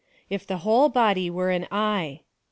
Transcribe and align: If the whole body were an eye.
If 0.31 0.47
the 0.47 0.57
whole 0.65 0.89
body 0.89 1.29
were 1.29 1.51
an 1.51 1.67
eye. 1.71 2.21